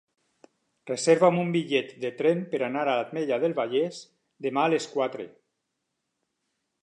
[0.91, 4.01] Reserva'm un bitllet de tren per anar a l'Ametlla del Vallès
[4.47, 5.27] demà a les quatre.